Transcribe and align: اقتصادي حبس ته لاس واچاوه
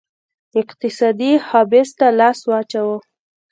اقتصادي 0.61 1.31
حبس 1.47 1.89
ته 1.99 2.07
لاس 2.19 2.39
واچاوه 2.49 2.97